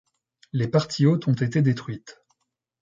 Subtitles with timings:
[0.51, 2.23] Les parties hautes ont été détruites.